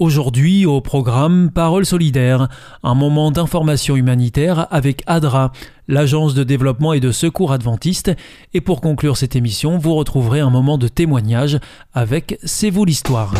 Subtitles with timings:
[0.00, 2.48] Aujourd'hui, au programme Parole solidaire,
[2.82, 5.52] un moment d'information humanitaire avec ADRA,
[5.88, 8.10] l'agence de développement et de secours adventiste.
[8.54, 11.58] Et pour conclure cette émission, vous retrouverez un moment de témoignage
[11.92, 13.34] avec C'est vous l'histoire.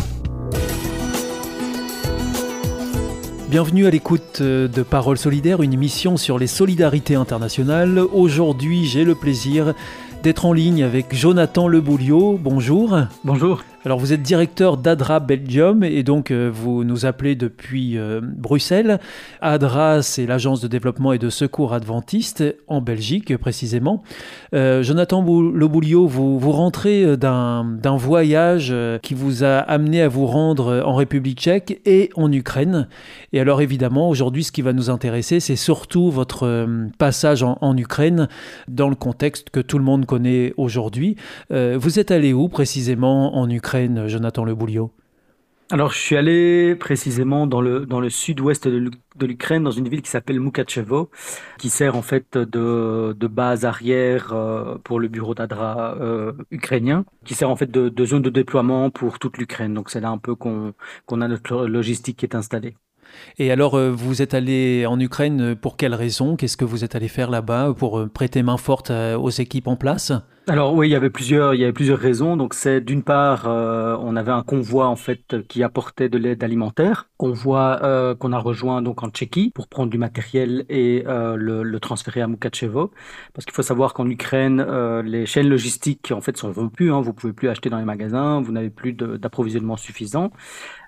[3.49, 7.99] Bienvenue à l'écoute de Parole solidaire, une émission sur les solidarités internationales.
[8.13, 9.73] Aujourd'hui, j'ai le plaisir
[10.23, 12.39] d'être en ligne avec Jonathan Lebouliot.
[12.39, 12.99] Bonjour.
[13.25, 13.63] Bonjour.
[13.83, 19.01] Alors vous êtes directeur d'ADRA Belgium et donc euh, vous nous appelez depuis euh, Bruxelles.
[19.41, 24.03] ADRA, c'est l'agence de développement et de secours adventiste en Belgique précisément.
[24.55, 30.83] Euh, Jonathan Lebouliot, vous, vous rentrez d'un voyage qui vous a amené à vous rendre
[30.85, 32.87] en République tchèque et en Ukraine.
[33.33, 38.29] Et alors évidemment, aujourd'hui, ce qui va nous intéresser, c'est surtout votre passage en, Ukraine
[38.69, 41.17] dans le contexte que tout le monde connaît aujourd'hui.
[41.51, 43.70] vous êtes allé où précisément en Ukraine?
[44.09, 44.93] Jonathan Le Bouliot
[45.73, 50.03] alors, je suis allé précisément dans le, dans le sud-ouest de l'Ukraine, dans une ville
[50.03, 51.11] qui s'appelle Mukachevo,
[51.59, 57.05] qui sert en fait de, de base arrière euh, pour le bureau d'Adra euh, ukrainien,
[57.25, 59.73] qui sert en fait de, de, zone de déploiement pour toute l'Ukraine.
[59.73, 60.75] Donc, c'est là un peu qu'on
[61.07, 62.75] qu'on a notre logistique qui est installée.
[63.39, 66.97] Et alors, euh, vous êtes allé en Ukraine pour quelles raisons Qu'est-ce que vous êtes
[66.97, 70.13] allé faire là-bas pour prêter main forte aux équipes en place?
[70.51, 72.37] Alors oui, il y avait plusieurs, il y avait plusieurs raisons.
[72.37, 76.43] Donc c'est d'une part, euh, on avait un convoi en fait qui apportait de l'aide
[76.43, 81.37] alimentaire, convoi euh, qu'on a rejoint donc en Tchéquie pour prendre du matériel et euh,
[81.37, 82.91] le, le, transférer à Mukachevo.
[83.33, 84.61] Parce qu'il faut savoir qu'en Ukraine,
[85.05, 86.91] les chaînes logistiques en fait sont rompues.
[86.91, 90.33] Hein, vous pouvez plus acheter dans les magasins, vous n'avez plus d'approvisionnement suffisant.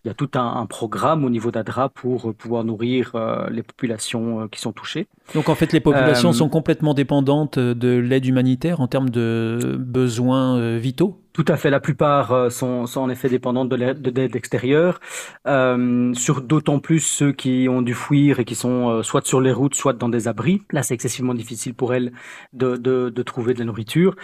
[0.04, 3.12] Il y a tout un, un programme au niveau d'ADRA pour pouvoir nourrir
[3.50, 5.06] les populations qui sont touchées.
[5.34, 10.56] Donc en fait, les populations sont complètement dépendantes de l'aide humanitaire en termes de besoins
[10.58, 11.70] euh, vitaux tout à fait.
[11.70, 15.00] La plupart euh, sont, sont en effet dépendantes de l'aide extérieure.
[15.46, 19.40] Euh, sur d'autant plus ceux qui ont dû fuir et qui sont euh, soit sur
[19.40, 20.62] les routes, soit dans des abris.
[20.72, 22.12] Là, c'est excessivement difficile pour elles
[22.52, 24.14] de, de, de, trouver de la nourriture.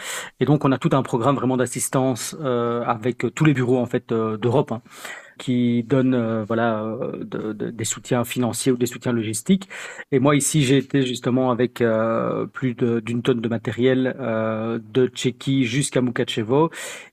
[0.40, 3.86] Et donc, on a tout un programme vraiment d'assistance euh, avec tous les bureaux en
[3.86, 4.72] fait d'Europe.
[4.72, 4.82] Hein
[5.38, 9.68] qui donne euh, voilà euh, de, de, des soutiens financiers ou des soutiens logistiques.
[10.12, 15.64] Et moi ici j'ai été justement avec euh, plus d'une tonne de matériel de Tchéquie
[15.64, 16.70] jusqu'à Mukachevo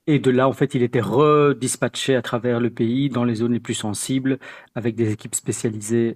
[0.07, 3.53] et de là en fait il était redispatché à travers le pays dans les zones
[3.53, 4.39] les plus sensibles
[4.75, 6.15] avec des équipes spécialisées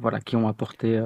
[0.00, 1.00] voilà qui ont apporté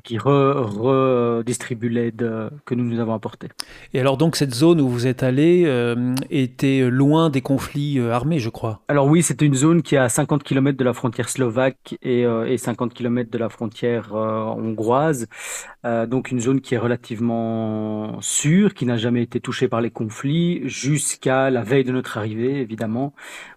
[0.00, 3.48] qui redistribue l'aide euh, que nous nous avons apportée.
[3.92, 8.12] Et alors donc cette zone où vous êtes allé euh, était loin des conflits euh,
[8.12, 8.80] armés, je crois.
[8.88, 12.22] Alors oui, c'était une zone qui est à 50 km de la frontière slovaque et,
[12.22, 15.26] et 50 km de la frontière hongroise.
[15.84, 20.62] donc une zone qui est relativement sûre, qui n'a jamais été touchée par les conflits
[20.68, 23.12] jusqu'à la veille de notre arrivée, évidemment,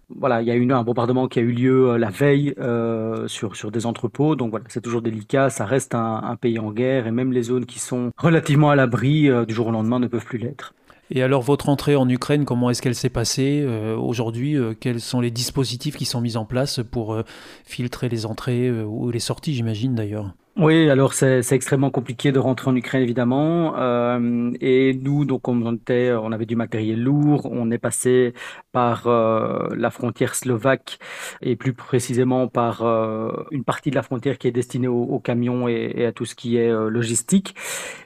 [0.09, 3.27] voilà, il y a eu un bombardement qui a eu lieu euh, la veille euh,
[3.27, 4.35] sur, sur des entrepôts.
[4.35, 5.49] Donc voilà, c'est toujours délicat.
[5.49, 9.29] Ça reste un, pays en guerre et même les zones qui sont relativement à l'abri
[9.29, 10.73] euh, du jour au lendemain ne peuvent plus l'être.
[11.11, 13.63] Et alors votre entrée en Ukraine, comment est-ce qu'elle s'est passée
[13.95, 17.21] aujourd'hui Quels sont les dispositifs qui sont mis en place pour
[17.63, 20.33] filtrer les entrées ou les sorties, j'imagine d'ailleurs?
[20.57, 23.77] Oui, alors c'est extrêmement compliqué de rentrer en Ukraine évidemment.
[23.77, 27.49] Euh, et nous, donc on était, on avait du matériel lourd.
[27.51, 28.33] On est passé
[28.71, 30.99] par euh, la frontière slovaque
[31.41, 35.67] et plus précisément par euh, une partie de la frontière qui est destinée aux, camions
[35.67, 37.55] et, et, à tout ce qui est euh, logistique.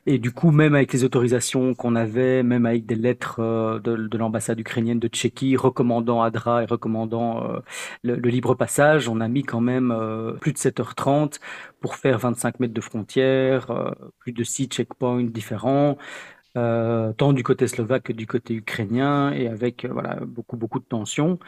[0.08, 3.96] Et du coup, même avec les autorisations qu'on avait, même avec des lettres euh, de,
[3.96, 7.48] de l'ambassade ukrainienne de Tchéquie recommandant ADRA et recommandant
[8.04, 9.94] le, le, libre passage, on a mis quand même
[10.40, 11.40] plus de 7h30
[11.82, 15.98] pour faire 25 mètres de frontière, euh, plus de six checkpoints différents,
[16.58, 20.80] euh, tant du côté slovaque que du côté ukrainien, et avec euh, voilà beaucoup beaucoup
[20.80, 21.40] de tensions,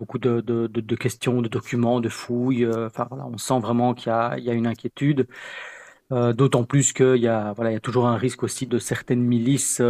[0.00, 2.66] beaucoup de, de, de, questions, de documents, de fouilles.
[2.68, 5.28] enfin voilà, on sent vraiment qu'il y, y a, une inquiétude.
[6.10, 9.22] D'autant plus qu'il y, a, voilà, il y a toujours un risque aussi de certaines
[9.22, 9.80] milices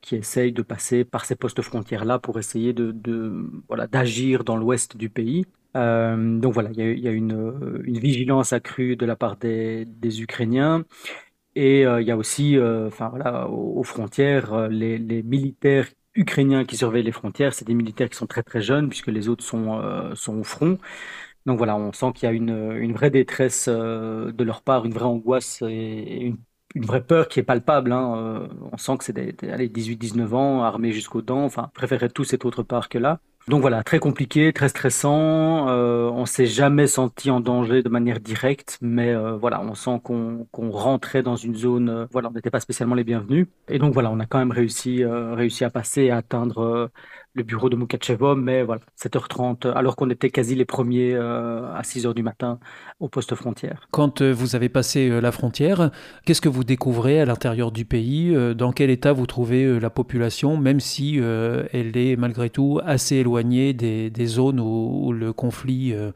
[0.00, 4.56] qui essayent de passer par ces postes frontières-là pour essayer de, de voilà, d'agir dans
[4.56, 5.46] l'ouest du pays.
[5.74, 9.86] Donc voilà, il y a, une, vigilance accrue de la part des,
[10.22, 10.84] Ukrainiens.
[11.54, 12.56] Et il y a aussi,
[12.86, 18.16] enfin voilà, aux, frontières, les, militaires ukrainiens qui surveillent les frontières, c'est des militaires qui
[18.16, 19.80] sont très très jeunes puisque les autres sont,
[20.14, 20.78] sont au front.
[21.46, 25.04] Donc voilà, on sent qu'il y a une, vraie détresse de leur part, une vraie
[25.04, 26.34] angoisse et
[26.74, 27.92] une vraie peur qui est palpable.
[27.92, 28.16] Hein.
[28.16, 31.44] Euh, on sent que c'est des, 18-19 ans, armés jusqu'aux dents.
[31.44, 33.20] Enfin, préférerait tout cette autre part que là.
[33.48, 35.70] Donc voilà, très compliqué, très stressant.
[35.70, 40.00] Euh, on s'est jamais senti en danger de manière directe, mais euh, voilà, on sent
[40.02, 41.88] qu'on rentrait dans une zone.
[41.88, 43.46] Euh, voilà, on n'était pas spécialement les bienvenus.
[43.68, 46.90] Et donc voilà, on a quand même réussi, réussi à passer à atteindre
[47.34, 52.14] le bureau de Mukachevo, mais voilà, 7h30, alors qu'on était quasi les premiers à 6h
[52.14, 52.58] du matin
[53.00, 53.86] au poste frontière.
[53.90, 55.90] Quand vous avez passé la frontière,
[56.24, 60.56] qu'est-ce que vous découvrez à l'intérieur du pays Dans quel état vous trouvez la population,
[60.56, 66.12] même si elle est malgré tout assez éloignée des, zones où, le conflit euh,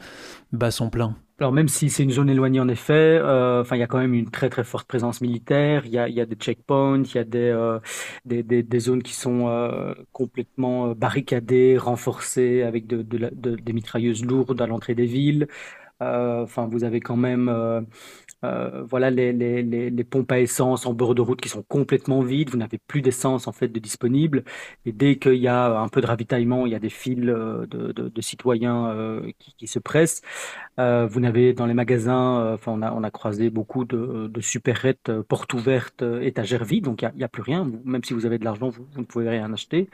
[0.53, 1.17] bat son plein?
[1.43, 4.15] Alors même si c'est une zone éloignée en effet, euh, il y a quand même
[4.15, 5.85] une très très forte présence militaire.
[5.87, 11.77] Il y a, des checkpoints, il y a des, euh, zones qui sont complètement barricadées,
[11.79, 15.49] renforcées avec de, des mitrailleuses lourdes à l'entrée des villes.
[16.43, 17.49] Enfin vous avez quand même
[18.45, 22.23] euh, voilà les, les, les, pompes à essence en bord de route qui sont complètement
[22.23, 24.43] vides, vous n'avez plus d'essence en fait de disponible.
[24.85, 27.67] Et dès qu'il y a un peu de ravitaillement, il y a des files euh,
[27.67, 30.23] de, citoyens euh, qui, se pressent.
[30.81, 34.41] Euh, vous n'avez dans les magasins, enfin on a, on a croisé beaucoup de, de
[34.41, 37.71] supérettes, portes ouvertes, étagères vides, donc il n'y a, plus rien.
[37.85, 39.89] Même si vous avez de l'argent, vous, ne pouvez rien acheter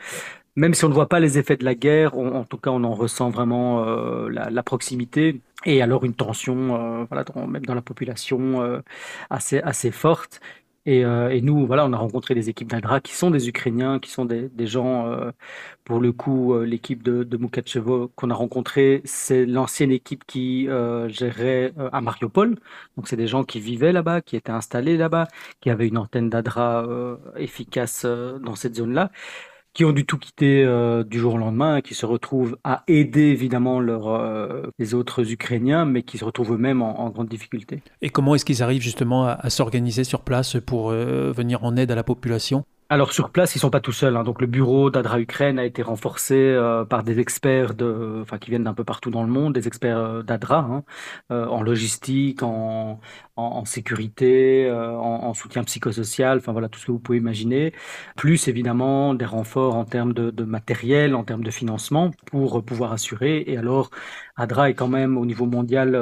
[0.58, 2.84] même si on ne voit pas les effets de la guerre, en tout cas, on
[2.84, 3.84] en ressent vraiment
[4.28, 8.80] la, la, proximité et alors une tension, euh, voilà, même dans la population euh,
[9.30, 10.40] assez, assez forte.
[10.86, 14.10] Et, euh, nous, voilà, on a rencontré des équipes d'Adra qui sont des Ukrainiens, qui
[14.10, 15.14] sont des, des gens,
[15.84, 20.66] pour le coup, l'équipe de, de Mukachevo qu'on a rencontré, c'est l'ancienne équipe qui
[21.08, 22.56] gérait à Mariupol.
[22.96, 25.28] Donc, c'est des gens qui vivaient là-bas, qui étaient installés là-bas,
[25.60, 26.86] qui avaient une antenne d'Adra
[27.36, 29.10] efficace dans cette zone-là
[29.78, 33.26] qui ont dû tout quitter euh, du jour au lendemain, qui se retrouvent à aider
[33.26, 37.80] évidemment euh, les autres Ukrainiens, mais qui se retrouvent eux-mêmes en, grande difficulté.
[38.02, 41.92] Et comment est-ce qu'ils arrivent justement à, s'organiser sur place pour euh, venir en aide
[41.92, 42.64] à la population?
[42.90, 44.16] Alors sur place, ils sont pas tout seuls.
[44.16, 44.24] Hein.
[44.24, 48.48] Donc le bureau d'Adra Ukraine a été renforcé euh, par des experts de, enfin qui
[48.48, 50.84] viennent d'un peu partout dans le monde, des experts euh, d'Adra hein,
[51.30, 52.98] euh, en logistique, en,
[53.36, 57.72] en, sécurité, en, soutien psychosocial, enfin voilà tout ce que vous pouvez imaginer.
[58.16, 62.92] Plus évidemment des renforts en termes de, de matériel, en termes de financement pour pouvoir
[62.92, 63.44] assurer.
[63.46, 63.90] Et alors
[64.38, 65.96] Adra est quand même au niveau mondial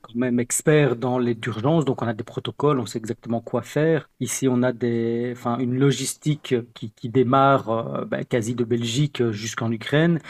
[0.00, 3.60] quand même expert dans les urgences, donc on a des protocoles, on sait exactement quoi
[3.62, 4.08] faire.
[4.20, 9.30] Ici on a des, enfin une logistique qui, qui démarre euh, bah, quasi de Belgique
[9.30, 10.20] jusqu'en Ukraine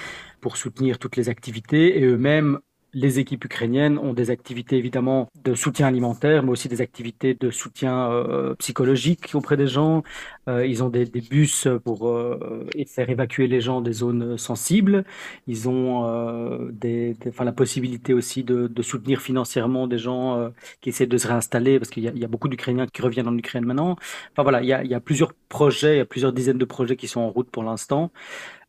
[0.41, 2.59] pour soutenir toutes les activités et eux-mêmes
[2.95, 7.51] les équipes ukrainiennes ont des activités évidemment de soutien alimentaire, mais aussi des activités de
[7.51, 10.03] soutien euh, psychologique auprès des gens.
[10.49, 15.05] Euh, ils ont des, bus pour euh, faire évacuer les gens des zones sensibles.
[15.47, 21.27] Ils ont des, la possibilité aussi de, soutenir financièrement des gens qui essaient de se
[21.27, 23.97] réinstaller, parce qu'il y, y, a beaucoup d'Ukrainiens qui reviennent en Ukraine maintenant.
[24.33, 26.59] Enfin voilà, il y a, il y a plusieurs projets, il y a plusieurs dizaines
[26.59, 28.11] de projets qui sont en route pour l'instant.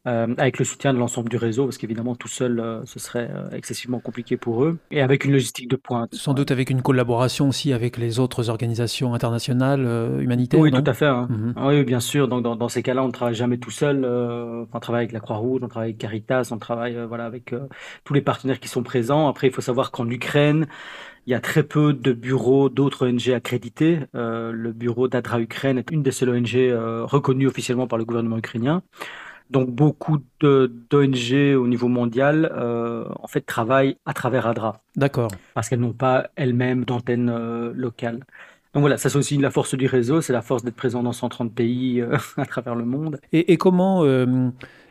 [0.08, 3.28] Euh, avec le soutien de l'ensemble du réseau, parce qu'évidemment tout seul, euh, ce serait
[3.32, 6.14] euh, excessivement compliqué pour eux, et avec une logistique de pointe.
[6.14, 9.82] Sans doute avec une collaboration aussi avec les autres organisations internationales
[10.20, 10.60] humanitaires.
[10.60, 11.08] Oui, tout à fait.
[11.08, 11.28] Hein.
[11.30, 11.54] Mhm.
[11.66, 12.28] Oui, bien sûr.
[12.28, 14.06] Donc dans, dans ces cas-là, on ne travaille jamais tout seul.
[14.06, 17.56] on travaille avec la Croix-Rouge, on travaille avec Caritas, on travaille voilà avec
[18.04, 19.28] tous les partenaires qui sont présents.
[19.28, 20.68] Après, il faut savoir qu'en Ukraine,
[21.28, 24.00] il y a très peu de bureaux d'autres ONG accrédités.
[24.14, 28.06] Euh, le bureau d'Adra Ukraine est une des seules ONG euh, reconnues officiellement par le
[28.06, 28.84] gouvernement ukrainien.
[29.50, 34.82] Donc beaucoup d'ONG au niveau mondial euh, en fait travaillent à travers ADRA.
[34.96, 35.30] D'accord.
[35.54, 38.26] Parce qu'elles n'ont pas elles-mêmes d'antenne euh, locale.
[38.74, 41.14] Donc voilà, ça c'est aussi la force du réseau, c'est la force d'être présent dans
[41.14, 43.20] 130 pays euh, à travers le monde.
[43.32, 44.04] Et, et comment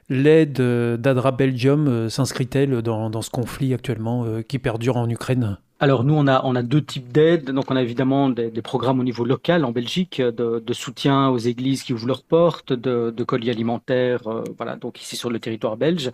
[0.09, 0.61] l'aide
[1.01, 5.59] d'Adra Belgium s'inscrit-elle dans, ce conflit actuellement qui perdure en Ukraine?
[5.81, 7.51] Alors nous, on a, on a deux types d'aides.
[7.51, 11.83] Donc on a évidemment des, programmes au niveau local en Belgique de, soutien aux églises
[11.83, 16.11] qui ouvrent leurs portes, de, colis alimentaires, euh, voilà, donc ici sur le territoire belge.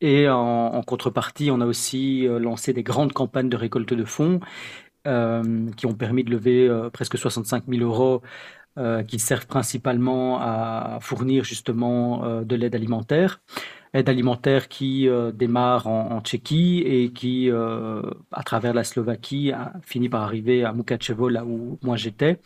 [0.00, 4.40] Et en, contrepartie, on a aussi euh, lancé des grandes campagnes de récolte de fonds
[5.06, 8.22] euh, qui ont permis de lever presque 65 000 euros
[9.08, 13.40] qui servent principalement à fournir justement de l'aide alimentaire
[13.96, 18.02] aide alimentaire qui euh, démarre en, Tchéquie et qui, euh,
[18.32, 22.40] à travers la Slovaquie, a fini par arriver à Mukachevo, là où moi j'étais.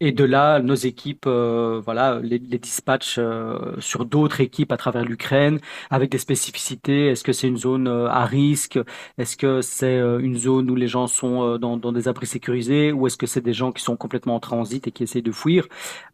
[0.00, 4.76] Et de là, nos équipes, euh, voilà, les, les dispatchs euh, sur d'autres équipes à
[4.76, 5.58] travers l'Ukraine,
[5.90, 7.08] avec des spécificités.
[7.08, 8.78] Est-ce que c'est une zone euh, à risque?
[9.16, 12.92] Est-ce que c'est une zone où les gens sont dans, dans, des abris sécurisés?
[12.92, 15.32] Ou est-ce que c'est des gens qui sont complètement en transit et qui essayent de
[15.32, 15.66] fuir?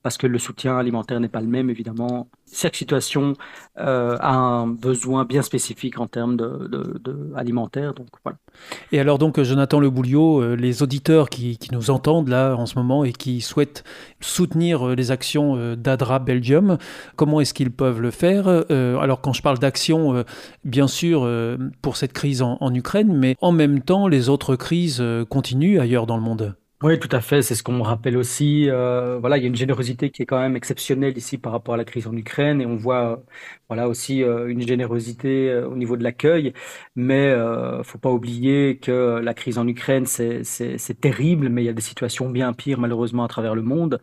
[0.02, 2.28] Parce que le soutien alimentaire n'est pas le même, évidemment.
[2.52, 3.34] Chaque situation
[3.76, 6.68] a un besoin bien spécifique en termes de.
[6.68, 8.38] Donc voilà.
[8.92, 13.04] Et alors donc, Jonathan Le Bouliot, les auditeurs qui, nous entendent là en ce moment
[13.04, 13.84] et qui souhaitent
[14.20, 16.78] soutenir euh, les actions euh, d'ADRA Belgium.
[17.16, 20.24] Comment est-ce qu'ils peuvent le faire euh, Alors quand je parle d'action,
[20.64, 21.28] bien sûr,
[21.82, 26.16] pour cette crise en, Ukraine, mais en même temps, les autres crises continuent ailleurs dans
[26.16, 26.54] le monde?
[26.84, 27.42] Oui, tout à fait.
[27.42, 28.66] C'est ce qu'on rappelle aussi.
[28.68, 31.76] voilà, il y a une générosité qui est quand même exceptionnelle ici par rapport à
[31.76, 33.22] la crise en Ukraine, et on voit
[33.68, 36.52] voilà aussi euh, une générosité euh, au niveau de l'accueil.
[36.96, 41.68] Mais euh, faut pas oublier que la crise en Ukraine, c'est terrible, mais il y
[41.68, 44.00] a des situations bien pires malheureusement à travers le monde.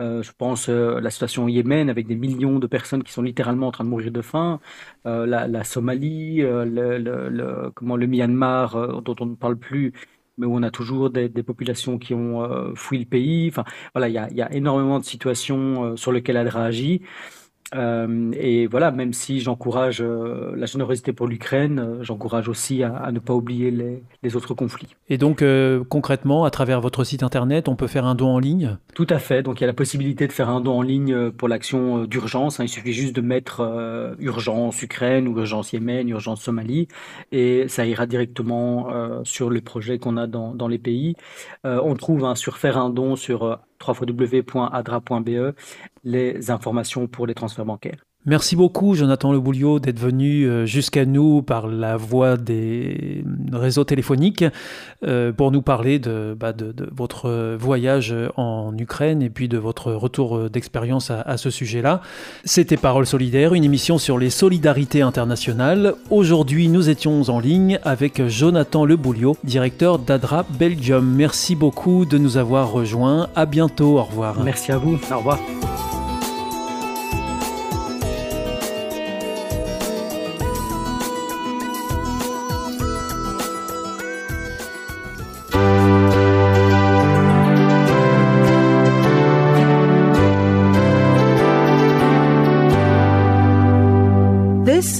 [0.00, 3.22] Euh, je pense euh, la situation au Yémen avec des millions de personnes qui sont
[3.22, 4.58] littéralement en train de mourir de faim,
[5.06, 6.64] euh, la, la, Somalie, le,
[6.98, 9.92] le, le, comment le Myanmar dont on ne parle plus
[10.38, 13.48] mais on a toujours des, populations qui ont fui le pays.
[13.48, 17.02] Enfin, voilà, il y a, y a énormément de situations sur lesquelles elle réagit.
[17.74, 22.94] Euh, et voilà, même si j'encourage euh, la générosité pour l'Ukraine, euh, j'encourage aussi à,
[22.94, 24.94] à, ne pas oublier les, les autres conflits.
[25.08, 25.44] Et donc,
[25.88, 28.76] concrètement, à travers votre site internet, on peut faire un don en ligne?
[28.94, 29.42] Tout à fait.
[29.42, 32.60] Donc, il y a la possibilité de faire un don en ligne pour l'action d'urgence.
[32.60, 32.64] Hein.
[32.64, 36.88] Il suffit juste de mettre urgence Ukraine ou urgence Yémen, urgence Somalie,
[37.30, 38.88] et ça ira directement
[39.24, 41.14] sur le projet qu'on a dans, dans les pays.
[41.64, 45.54] on trouve hein, sur faire un don sur www.adra.be
[46.04, 48.04] les informations pour les transferts bancaires.
[48.24, 53.82] Merci beaucoup, Jonathan Le Bouliot, d'être venu euh, jusqu'à nous par la voie des réseaux
[53.82, 54.44] téléphoniques
[55.04, 59.92] euh, pour nous parler de, bah, de, votre voyage en Ukraine et puis de votre
[59.92, 62.00] retour d'expérience à, à, ce sujet-là.
[62.44, 65.94] C'était Parole solidaire, une émission sur les solidarités internationales.
[66.10, 71.04] Aujourd'hui, nous étions en ligne avec Jonathan Le Bouliot, directeur d'ADRA Belgium.
[71.04, 73.28] Merci beaucoup de nous avoir rejoints.
[73.34, 73.98] À bientôt.
[73.98, 74.42] Au revoir.
[74.44, 74.98] Merci à vous.
[75.10, 75.38] Au revoir.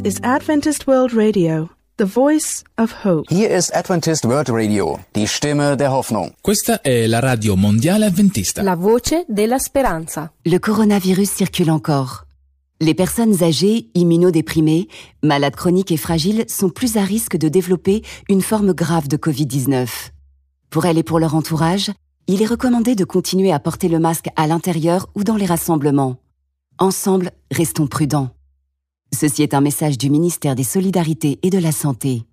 [0.05, 3.29] Is Adventist World Radio, the voice of hope.
[3.29, 6.33] Hier ist Adventist World Radio, die Stimme der Hoffnung.
[6.41, 8.63] Questa è la radio mondiale adventista.
[8.63, 10.33] La voce della speranza.
[10.43, 12.25] Le coronavirus circule encore.
[12.81, 14.89] Les personnes âgées, immunodéprimées,
[15.23, 19.87] malades chroniques et fragiles sont plus à risque de développer une forme grave de Covid-19.
[20.71, 21.93] Pour elles et pour leur entourage,
[22.27, 26.17] il est recommandé de continuer à porter le masque à l'intérieur ou dans les rassemblements.
[26.79, 28.31] Ensemble, restons prudents.
[29.15, 32.25] Ceci est un message du ministère des Solidarités et de la Santé.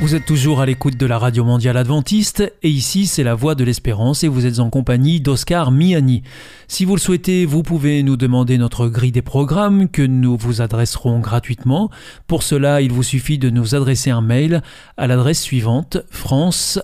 [0.00, 3.54] Vous êtes toujours à l'écoute de la Radio Mondiale Adventiste et ici c'est la Voix
[3.54, 6.22] de l'Espérance et vous êtes en compagnie d'Oscar Miani.
[6.66, 10.60] Si vous le souhaitez, vous pouvez nous demander notre grille des programmes que nous vous
[10.60, 11.90] adresserons gratuitement.
[12.26, 14.62] Pour cela, il vous suffit de nous adresser un mail
[14.96, 16.80] à l'adresse suivante france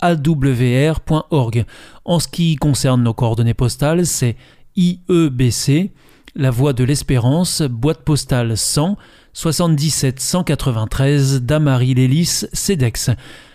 [0.00, 1.64] awr.org.
[2.04, 4.36] En ce qui concerne nos coordonnées postales, c'est
[4.76, 5.92] IEBC,
[6.34, 8.96] La Voie de l'Espérance, boîte postale 100
[9.32, 13.10] 77 193 Damary Lélis, CEDEX.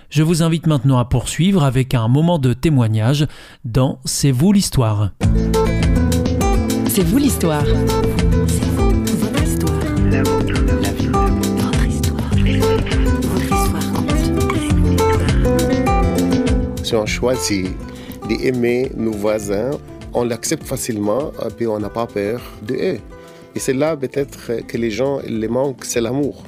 [0.09, 3.27] Je vous invite maintenant à poursuivre avec un moment de témoignage
[3.65, 5.11] dans C'est vous l'histoire.
[6.87, 7.65] C'est vous l'histoire.
[16.85, 17.65] Si on choisit
[18.29, 19.71] d'aimer nos voisins,
[20.13, 22.99] on l'accepte facilement et puis on n'a pas peur de eux.
[23.55, 26.43] Et c'est là peut-être que les gens les manquent, c'est l'amour.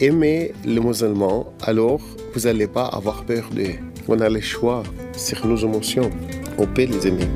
[0.00, 2.00] Aimez les musulmans, alors
[2.32, 3.74] vous n'allez pas avoir peur d'eux.
[4.08, 6.08] On a le choix sur nos émotions.
[6.56, 7.28] On peut les aimer.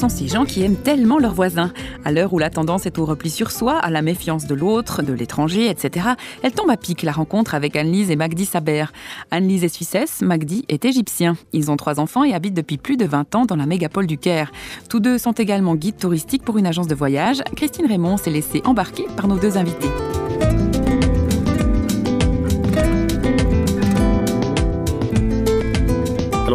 [0.00, 1.72] Sont ces gens qui aiment tellement leurs voisins.
[2.04, 5.02] À l'heure où la tendance est au repli sur soi, à la méfiance de l'autre,
[5.02, 6.08] de l'étranger, etc.,
[6.42, 8.86] elle tombe à pic la rencontre avec Anne-Lise et Magdi Saber.
[9.30, 11.36] Anne-Lise est suissesse, Magdi est égyptien.
[11.52, 14.16] Ils ont trois enfants et habitent depuis plus de 20 ans dans la mégapole du
[14.16, 14.52] Caire.
[14.88, 17.42] Tous deux sont également guides touristiques pour une agence de voyage.
[17.56, 19.90] Christine Raymond s'est laissée embarquer par nos deux invités.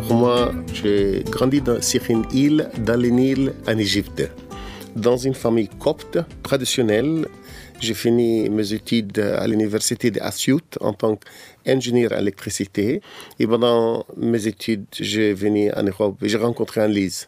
[0.05, 4.29] Alors moi, j'ai grandi dans, sur une île dans le Nil en Égypte,
[4.95, 7.27] dans une famille copte traditionnelle
[7.81, 13.01] J'ai fini mes études à l'université d'Asyut en tant qu'ingénieur en électricité.
[13.39, 17.27] Et pendant mes études, j'ai venu en Europe et j'ai rencontré Anne-Lise.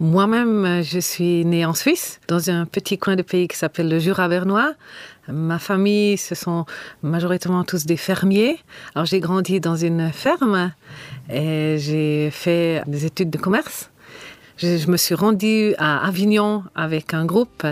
[0.00, 3.98] Moi-même, je suis née en Suisse, dans un petit coin de pays qui s'appelle le
[3.98, 4.72] Jura bernois.
[5.28, 6.64] Ma famille, ce sont
[7.02, 8.58] majoritairement tous des fermiers.
[8.94, 10.72] Alors j'ai grandi dans une ferme
[11.30, 13.90] et j'ai fait des études de commerce.
[14.56, 17.66] Je, me suis rendue à Avignon avec un groupe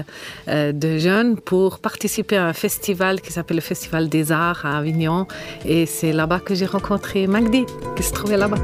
[0.48, 4.76] euh, de jeunes pour participer à un festival qui s'appelle le Festival des Arts à
[4.76, 5.26] Avignon.
[5.64, 7.64] Et c'est là-bas que j'ai rencontré Magdi,
[7.96, 8.58] qui se trouvait là-bas.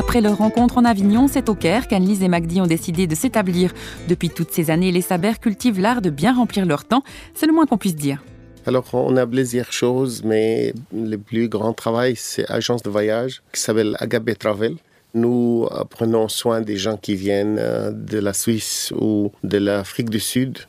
[0.00, 3.74] Après leur rencontre en Avignon, c'est au Caire qu'Annelise et Magdi ont décidé de s'établir.
[4.08, 7.02] Depuis toutes ces années, les Sabers cultivent l'art de bien remplir leur temps.
[7.34, 8.24] C'est le moins qu'on puisse dire.
[8.64, 13.60] Alors, on a plusieurs choses, mais le plus grand travail, c'est l'agence de voyage qui
[13.60, 14.76] s'appelle Agape Travel.
[15.12, 20.20] Nous prenons soin des gens qui viennent euh, de la Suisse ou de l'Afrique du
[20.20, 20.60] Sud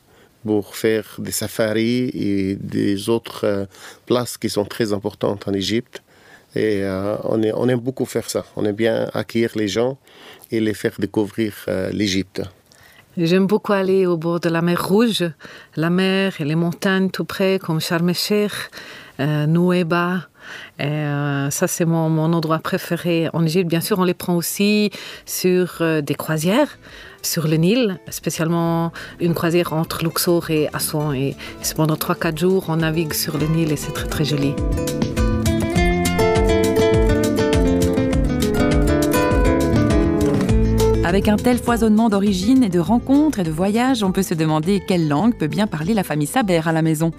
[0.46, 3.66] pour faire des safaris et des autres euh,
[4.08, 6.02] places qui sont très importantes en Égypte.
[6.56, 8.46] Et euh, on, aime beaucoup faire ça.
[8.56, 9.98] On aime bien accueillir les gens
[10.52, 12.42] et les faire découvrir euh, l'Égypte.
[13.18, 15.26] J'aime beaucoup aller au bord de la mer Rouge,
[15.76, 18.12] la mer et les montagnes tout près, comme Sharm
[19.20, 20.28] euh, Nouéba.
[20.82, 23.70] Euh, ça, c'est mon, endroit préféré en Égypte.
[23.70, 24.92] Bien sûr, on les prend aussi
[25.26, 26.80] sur des croisières
[27.22, 31.14] sur le Nil, spécialement une croisière entre Luxor et Assouan.
[31.14, 31.36] Et
[31.76, 34.56] pendant 3-4 jours, on navigue sur le Nil et c'est très très joli.
[41.12, 44.82] Avec un tel foisonnement d'origines et de rencontres et de voyages, on peut se demander
[44.88, 47.12] quelle langue peut bien parler la famille Saber à la maison.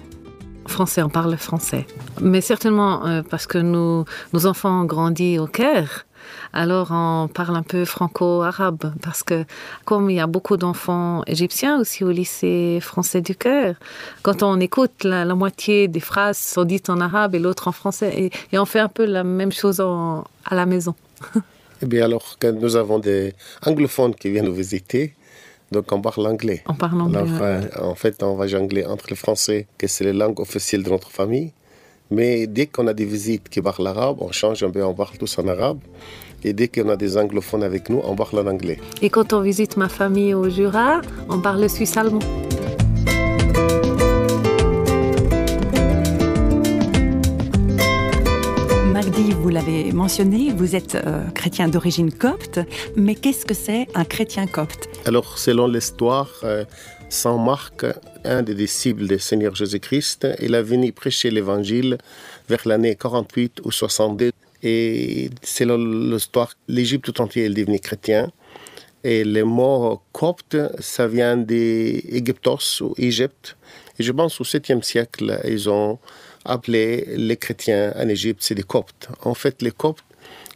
[0.65, 1.85] Français, on parle français.
[2.19, 4.05] Mais certainement euh, parce que nos
[4.47, 6.07] enfants ont grandi au Caire,
[6.53, 8.95] alors on parle un peu franco-arabe.
[9.03, 9.45] Parce que
[9.85, 13.75] comme il y a beaucoup d'enfants égyptiens aussi au lycée français du Caire,
[14.23, 18.31] quand on écoute la, moitié des phrases sont dites en arabe et l'autre en français,
[18.51, 20.95] et, on fait un peu la même chose à la maison.
[21.83, 23.33] Eh bien, alors, quand nous avons des
[23.65, 25.15] anglophones qui viennent nous visiter,
[25.69, 26.63] donc on parle anglais.
[26.69, 27.19] On parle anglais.
[27.41, 30.89] Euh, en fait, on va jongler entre le français, que c'est la langue officielle de
[30.89, 31.51] notre famille.
[32.09, 35.17] Mais dès qu'on a des visites qui parlent arabe, on change un peu, on parle
[35.17, 35.79] tous en arabe.
[36.45, 38.79] Et dès qu'on a des anglophones avec nous, on parle en anglais.
[39.01, 41.97] Et quand on visite ma famille au Jura, on parle suisse
[49.53, 52.59] l'avez mentionné, vous êtes euh, chrétien d'origine copte,
[52.95, 54.89] mais qu'est-ce que c'est un chrétien copte?
[55.05, 56.65] Alors, selon l'histoire, euh,
[57.09, 57.85] Saint Marc,
[58.25, 61.99] un des disciples du Seigneur Jésus-Christ, il a venu prêcher l'évangile
[62.49, 64.31] vers l'année 48 ou 62.
[64.63, 68.31] Et selon l'histoire, l'Égypte tout entière est devenue chrétien.
[69.03, 73.55] Et le mot copte, ça vient d'Égyptos ou Égypte.
[73.99, 75.99] Et je pense au 7e siècle, ils ont
[76.45, 79.09] appelés les chrétiens en Égypte, c'est des Coptes.
[79.21, 80.03] En fait, les Coptes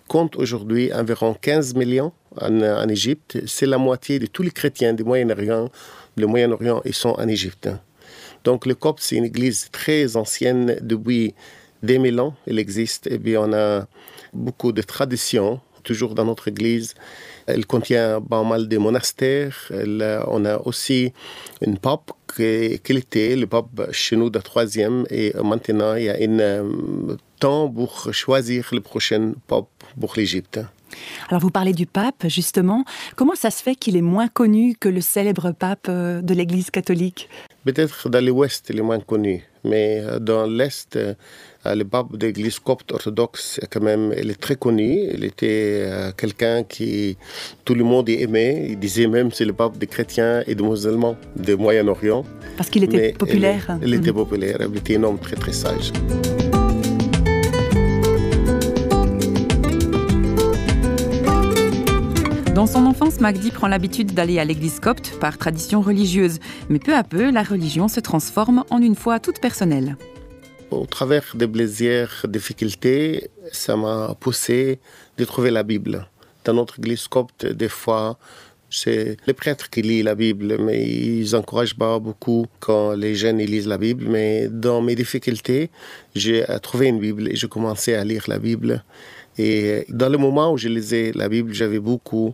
[0.07, 3.39] comptent aujourd'hui environ 15 millions en, Égypte.
[3.45, 5.69] C'est la moitié de tous les chrétiens du Moyen-Orient.
[6.15, 7.69] Le Moyen-Orient, ils sont en Égypte.
[8.43, 11.33] Donc, le Copte, c'est une église très ancienne depuis
[11.83, 12.35] des mille ans.
[12.47, 13.07] Elle existe.
[13.07, 13.87] Et bien, on a
[14.33, 15.59] beaucoup de traditions,
[15.91, 16.93] toujours dans notre église.
[17.51, 19.57] Elle contient pas mal de monastères.
[20.35, 21.13] on a aussi
[21.67, 25.05] une pape qui, était le pape chez nous de troisième.
[25.09, 27.91] Et maintenant, il y a un euh, temps pour
[28.23, 30.59] choisir le prochain pape pour l'Égypte.
[31.29, 32.85] Alors vous parlez du pape, justement.
[33.15, 36.71] Comment ça se fait qu'il est moins connu que le célèbre pape euh, de l'Église
[36.71, 37.29] catholique?
[37.65, 41.13] Peut-être dans l'Ouest, il est moins connu, mais euh, dans l'Est, euh,
[41.65, 45.09] le pape de l'Église copte orthodoxe, quand même, il est très connu.
[45.13, 47.17] Il était quelqu'un qui
[47.65, 48.67] tout le monde aimait.
[48.69, 52.23] Il disait même c'est le pape des chrétiens et des musulmans du Moyen-Orient.
[52.55, 53.77] Parce qu'il était populaire.
[53.83, 54.15] Il, était mhm.
[54.15, 54.57] populaire.
[54.61, 55.91] Il était un homme très très sage.
[62.57, 66.39] Dans son enfance, Magdi prend l'habitude d'aller à l'église copte par tradition religieuse.
[66.69, 69.95] Mais peu à peu, la religion se transforme en une foi toute personnelle.
[70.71, 74.79] Au travers des plaisirs, difficultés, ça m'a poussé
[75.19, 76.07] de trouver la Bible.
[76.45, 78.17] Dans notre église copte, des fois,
[78.71, 83.37] c'est les prêtres qui lisent la Bible, mais ils n'encouragent pas beaucoup quand les jeunes
[83.37, 84.05] lisent la Bible.
[84.09, 85.69] Mais dans mes difficultés,
[86.15, 88.83] j'ai trouvé une Bible et j'ai commencé à lire la Bible.
[89.37, 92.33] Et dans le moment où je lisais la Bible, j'avais beaucoup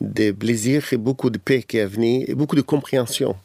[0.00, 3.36] de plaisir et beaucoup de paix qui est venu et beaucoup de compréhension.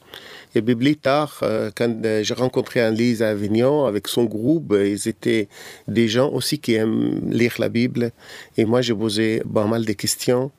[0.56, 4.88] Et plus tard, euh, quand euh, j'ai rencontré Annelise à Avignon avec son groupe, euh,
[4.88, 5.50] ils étaient
[5.88, 8.12] des gens aussi qui aiment lire la Bible.
[8.58, 10.52] Et moi, j'ai posé pas mal de questions.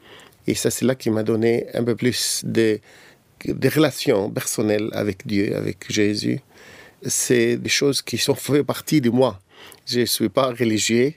[0.46, 2.78] Et ça, c'est là qui m'a donné un peu plus de,
[3.44, 6.40] de relations personnelles avec Dieu, avec Jésus.
[7.04, 9.40] C'est des choses qui sont fait partie de moi.
[9.90, 11.14] Je ne suis pas religieux,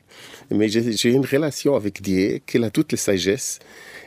[0.50, 3.60] mais j'ai une relation avec Dieu, qu'il a toutes les sagesses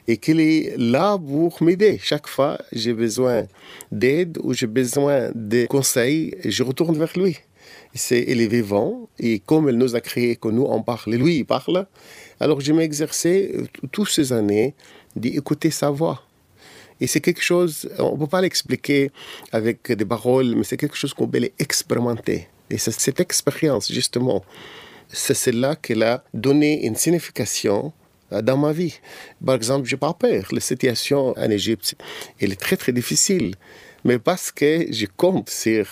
[0.09, 2.01] et qu'il est là pour m'aider.
[2.03, 3.43] Chaque fois j'ai besoin
[3.93, 7.37] d'aide ou j'ai besoin de conseils, je retourne vers lui.
[7.95, 11.37] C'est, il est vivant et comme il nous a créé, que nous on parle, lui
[11.37, 11.87] il parle.
[12.41, 14.75] Alors je exercé euh, toutes ces années
[15.15, 16.23] d'écouter sa voix.
[17.03, 19.11] Et c'est quelque chose, on ne peut pas l'expliquer
[19.53, 22.49] avec des paroles, mais c'est quelque chose qu'on peut expérimenter.
[22.71, 24.45] Et c'est cette expérience, justement,
[25.09, 27.93] c'est celle-là qui a donné une signification
[28.33, 28.99] euh, dans ma vie.
[29.45, 30.45] Par exemple, je pas peur.
[30.53, 31.95] La situation en Égypte,
[32.41, 33.55] elle est très très difficile.
[34.05, 35.87] Mais parce que je compte sur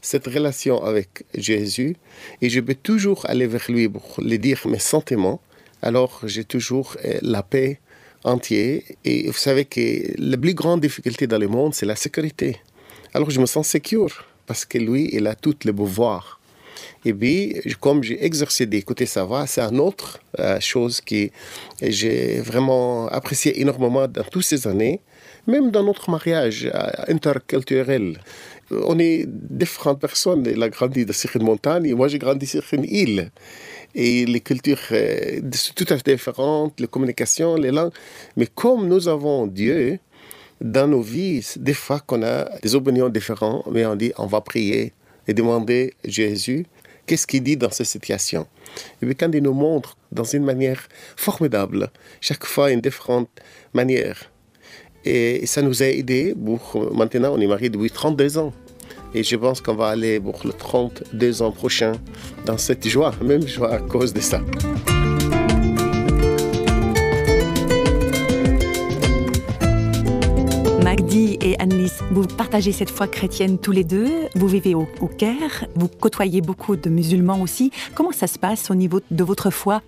[0.00, 1.96] cette relation avec Jésus
[2.40, 5.40] et je peux toujours aller vers lui pour lui dire mes sentiments,
[5.82, 7.80] alors j'ai toujours euh, la paix
[8.24, 8.82] entière.
[9.04, 12.60] Et vous savez que la plus grande difficulté dans le monde, c'est la sécurité.
[13.14, 16.40] Alors je me sens sécure parce que lui, il a tout le pouvoir.
[17.04, 21.28] Et puis, comme j'ai exercé d'écouter sa voix, c'est une autre euh, chose que
[21.82, 25.00] j'ai vraiment apprécié énormément dans toutes ces années,
[25.46, 28.18] même dans notre mariage euh, interculturel.
[28.70, 30.44] On est différentes personnes.
[30.54, 33.30] Il a grandi sur une montagne et moi j'ai grandi sur une île.
[33.94, 37.92] Et les cultures euh, sont tout à fait différentes, les communications, les langues.
[38.36, 39.98] Mais comme nous avons Dieu,
[40.60, 44.40] dans nos vies, des fois qu'on a des opinions différentes, mais on dit on va
[44.40, 44.92] prier
[45.26, 46.66] et demander Jésus
[47.08, 48.46] qu'est-ce qu'il dit dans cette situation?
[49.02, 51.90] Et puis quand il nous montre dans une manière formidable,
[52.20, 53.30] chaque fois une différente
[53.72, 54.30] manière.
[55.04, 58.52] Et ça nous a aidé pour, maintenant on est mariés depuis 32 ans.
[59.14, 61.92] Et je pense qu'on va aller pour le 32 ans prochain
[62.44, 64.42] dans cette joie, même joie à cause de ça.
[70.88, 74.86] Magdi et Annelise, vous partagez cette foi chrétienne tous les deux, vous vivez au,
[75.18, 77.70] Caire, vous côtoyez beaucoup de musulmans aussi.
[77.94, 79.82] Comment ça se passe au niveau de votre foi?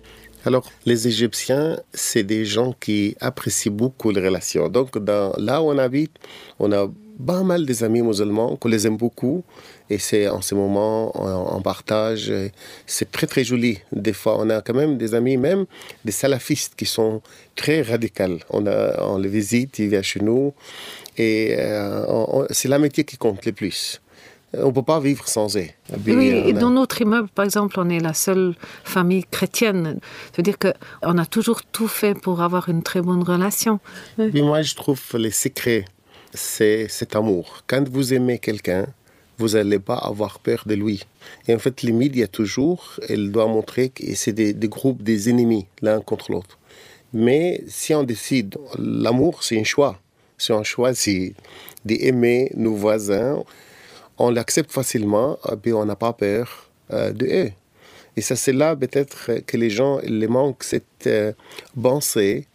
[0.45, 4.69] Alors, les Égyptiens, c'est des gens qui apprécient beaucoup les relations.
[4.69, 4.95] Donc,
[5.39, 6.11] là où on habite,
[6.59, 6.87] on a
[7.25, 9.43] pas mal des amis musulmans qu'on les aime beaucoup.
[9.91, 11.11] Et c'est en ce moment,
[11.55, 12.31] on, partage.
[12.87, 13.79] C'est très, très joli.
[13.91, 15.65] Des fois, on a quand même des amis, même
[16.05, 17.21] des salafistes qui sont
[17.57, 18.37] très radicaux.
[18.51, 20.53] On, a, on les visite, ils viennent chez nous.
[21.17, 24.01] Et euh, c'est l'amitié qui compte le plus.
[24.53, 25.67] On ne peut pas vivre sans eux.
[26.07, 29.99] Oui, et dans notre immeuble, par exemple, on est la seule famille chrétienne.
[30.31, 33.81] C'est-à-dire qu'on a toujours tout fait pour avoir une très bonne relation.
[34.17, 35.83] Oui, moi, je trouve les secrets
[36.33, 37.63] c'est cet amour.
[37.67, 38.87] Quand vous aimez quelqu'un,
[39.37, 41.03] vous n'allez pas avoir peur de lui.
[41.47, 45.65] Et en fait, les médias, toujours, elle doit montrer que c'est des, groupes, des ennemis,
[45.81, 46.57] l'un contre l'autre.
[47.13, 49.99] Mais si on décide, l'amour, c'est un choix.
[50.37, 51.35] Si on choisit
[51.85, 53.43] d'aimer nos voisins,
[54.17, 57.51] on l'accepte facilement, puis on n'a pas peur euh, de eux.
[58.17, 61.33] Et ça, c'est là peut-être que les gens les manquent cette euh,
[61.81, 62.47] pensée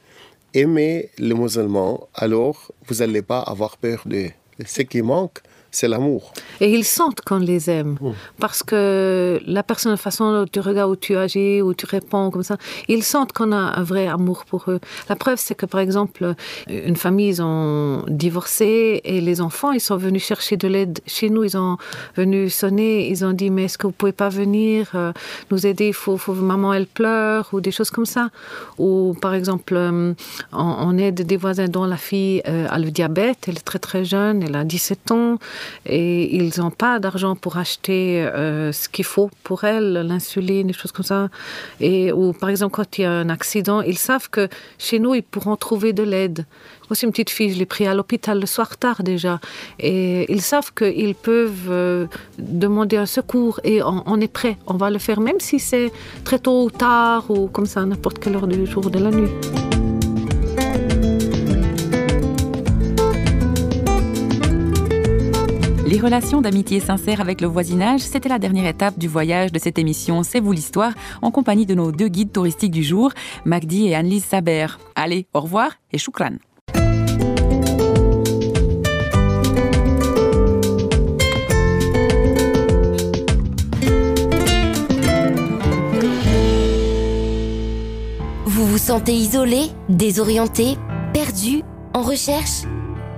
[0.56, 4.30] aimez les musulmans, alors vous n'allez pas avoir peur de
[4.64, 5.40] Ce qui manque,
[5.76, 6.32] c'est l'amour.
[6.62, 7.98] Et ils sentent qu'on les aime.
[8.00, 8.12] Mm.
[8.40, 12.30] Parce que la personne, la façon dont tu regardes, où tu agis, où tu réponds,
[12.30, 12.56] comme ça,
[12.88, 14.80] ils sentent qu'on a un vrai amour pour eux.
[15.10, 16.34] La preuve, c'est que par exemple,
[16.66, 21.28] une famille, ils ont divorcé et les enfants, ils sont venus chercher de l'aide chez
[21.28, 21.44] nous.
[21.44, 21.76] Ils ont
[22.16, 25.12] venu sonner, ils ont dit, mais est-ce que vous pouvez pas venir euh,
[25.50, 25.88] nous aider?
[25.88, 28.30] Il faut, faut, maman, elle pleure, ou des choses comme ça.
[28.78, 30.14] Ou par exemple, euh,
[30.52, 34.06] on, aide des voisins dont la fille euh, a le diabète, elle est très très
[34.06, 35.38] jeune, elle a 17 ans
[35.84, 40.72] et ils n'ont pas d'argent pour acheter euh, ce qu'il faut pour elle, l'insuline, des
[40.72, 41.28] choses comme ça.
[41.80, 44.48] Et ou par exemple quand il y a un accident, ils savent que
[44.78, 46.46] chez nous ils pourront trouver de l'aide.
[46.90, 49.40] Aussi une petite fille, je l'ai pris à l'hôpital le soir tard déjà,
[49.80, 52.06] et ils savent qu'ils peuvent euh,
[52.38, 55.90] demander un secours et on, on, est prêt, on va le faire même si c'est
[56.24, 59.10] très tôt ou tard ou comme ça n'importe quelle heure du jour ou de la
[59.10, 59.30] nuit.
[65.96, 69.78] Les relations d'amitié sincère avec le voisinage, c'était la dernière étape du voyage de cette
[69.78, 73.12] émission C'est vous l'histoire, en compagnie de nos deux guides touristiques du jour,
[73.46, 74.66] Magdi et Annelise Saber.
[74.94, 76.32] Allez, au revoir et choukran.
[88.44, 90.76] Vous vous sentez isolé, désorienté,
[91.14, 91.62] perdu,
[91.94, 92.66] en recherche?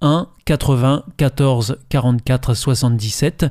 [0.00, 3.46] 1 80 14 44 77.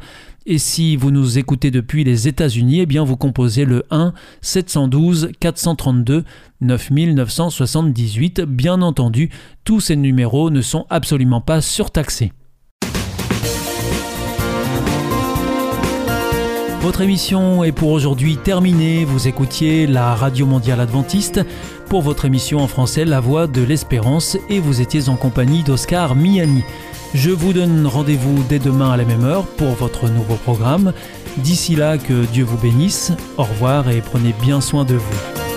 [0.48, 5.32] Et si vous nous écoutez depuis les États-Unis, eh bien vous composez le 1 712
[5.40, 6.24] 432
[6.62, 8.42] 9978.
[8.42, 9.32] Bien entendu,
[9.64, 12.32] tous ces numéros ne sont absolument pas surtaxés.
[16.86, 19.06] Votre émission est pour aujourd'hui terminée.
[19.06, 21.42] Vous écoutiez la Radio Mondiale Adventiste
[21.90, 26.14] pour votre émission en français La Voix de l'Espérance et vous étiez en compagnie d'Oscar
[26.14, 26.64] Miani.
[27.16, 30.94] Je vous donne rendez-vous dès demain à la même heure pour votre nouveau programme.
[31.38, 33.14] D'ici là, que Dieu vous bénisse.
[33.40, 35.55] Au revoir et prenez bien soin de vous.